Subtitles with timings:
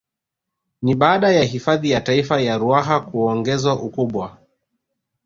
[0.81, 4.37] Ni baada ya hifadhi ya Taifa ya Ruaha kuongezwa ukubwa